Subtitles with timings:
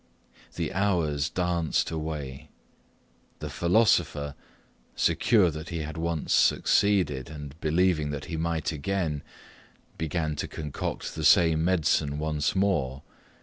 [0.55, 2.49] The hours danced away.
[3.37, 4.33] The philosopher,
[4.95, 9.21] secure that he had once succeeded, and believing that he might again,
[9.99, 13.03] began to concoct the same medicine once more.